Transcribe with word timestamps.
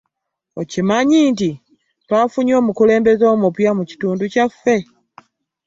Okimanyi 0.61 1.17
nti 1.31 1.49
twafunye 2.03 2.53
omukulembeze 2.61 3.25
omupya 3.35 3.71
mu 3.77 3.83
kitundu 3.89 4.23
kyaffe. 4.33 4.75